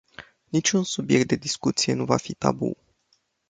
[0.49, 2.77] Niciun subiect de discuție nu va fi tabu.